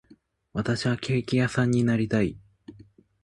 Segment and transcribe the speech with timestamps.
[0.53, 2.35] 私はケーキ屋さんになりたい